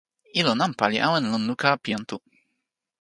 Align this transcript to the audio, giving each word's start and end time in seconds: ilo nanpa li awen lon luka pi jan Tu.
ilo 0.39 0.53
nanpa 0.59 0.85
li 0.91 0.97
awen 1.07 1.25
lon 1.31 1.43
luka 1.49 1.69
pi 1.83 1.89
jan 1.93 2.03
Tu. 2.09 2.17